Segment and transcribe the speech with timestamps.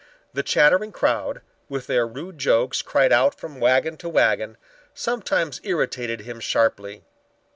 [0.33, 4.57] The chattering crowd, with their rude jokes cried out from wagon to wagon,
[4.95, 7.03] sometimes irritated him sharply.